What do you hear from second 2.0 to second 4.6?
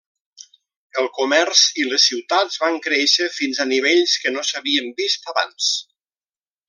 ciutats van créixer fins a nivells que no